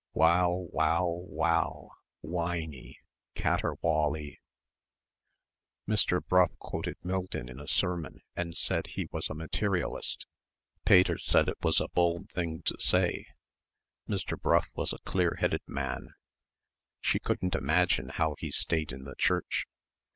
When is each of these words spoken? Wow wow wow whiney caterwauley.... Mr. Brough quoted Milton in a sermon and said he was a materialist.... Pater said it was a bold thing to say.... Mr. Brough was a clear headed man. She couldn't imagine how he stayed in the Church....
Wow 0.15 0.65
wow 0.71 1.25
wow 1.29 1.91
whiney 2.23 2.97
caterwauley.... 3.35 4.39
Mr. 5.87 6.25
Brough 6.27 6.55
quoted 6.57 6.97
Milton 7.03 7.47
in 7.47 7.59
a 7.59 7.67
sermon 7.67 8.21
and 8.35 8.57
said 8.57 8.87
he 8.87 9.07
was 9.11 9.29
a 9.29 9.35
materialist.... 9.35 10.25
Pater 10.85 11.19
said 11.19 11.47
it 11.47 11.61
was 11.63 11.79
a 11.79 11.87
bold 11.87 12.31
thing 12.31 12.63
to 12.63 12.77
say.... 12.79 13.27
Mr. 14.09 14.41
Brough 14.41 14.65
was 14.73 14.91
a 14.91 14.97
clear 15.05 15.35
headed 15.39 15.61
man. 15.67 16.15
She 16.99 17.19
couldn't 17.19 17.53
imagine 17.53 18.09
how 18.09 18.33
he 18.39 18.49
stayed 18.49 18.91
in 18.91 19.03
the 19.03 19.13
Church.... 19.19 19.67